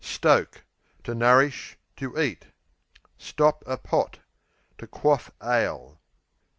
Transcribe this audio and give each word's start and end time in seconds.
Stoke 0.03 0.65
To 1.03 1.13
nourish; 1.13 1.77
to 1.97 2.19
eat. 2.19 2.47
Stop 3.19 3.61
a 3.67 3.77
pot 3.77 4.17
To 4.79 4.87
quaff 4.87 5.29
ale. 5.43 6.01